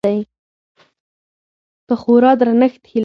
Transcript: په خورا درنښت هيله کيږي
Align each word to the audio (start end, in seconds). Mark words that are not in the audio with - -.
په 1.87 1.95
خورا 2.01 2.31
درنښت 2.39 2.81
هيله 2.81 2.87
کيږي 2.93 2.99